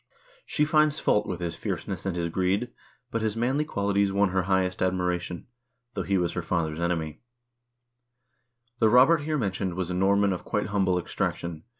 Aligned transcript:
She 0.47 0.65
finds 0.65 0.99
fault 0.99 1.27
with 1.27 1.41
his 1.41 1.55
fierceness 1.55 2.07
and 2.07 2.15
his 2.15 2.29
greed, 2.29 2.71
but 3.11 3.21
his 3.21 3.37
manly 3.37 3.63
qualities 3.63 4.11
won 4.11 4.29
her 4.29 4.41
highest 4.41 4.81
admiration, 4.81 5.45
though 5.93 6.01
he 6.01 6.17
was 6.17 6.33
her 6.33 6.41
father's 6.41 6.79
enemy: 6.79 7.21
"The 8.79 8.89
Robert 8.89 9.21
here 9.21 9.37
mentioned 9.37 9.75
was 9.75 9.91
a 9.91 9.93
Norman 9.93 10.33
of 10.33 10.43
quite 10.43 10.69
humble 10.69 10.97
ex 10.97 11.13
traction. 11.13 11.65